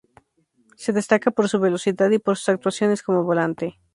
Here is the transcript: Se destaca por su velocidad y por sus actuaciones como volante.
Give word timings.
Se 0.77 0.93
destaca 0.93 1.29
por 1.29 1.47
su 1.47 1.59
velocidad 1.59 2.09
y 2.09 2.17
por 2.17 2.35
sus 2.35 2.49
actuaciones 2.49 3.03
como 3.03 3.23
volante. 3.23 3.77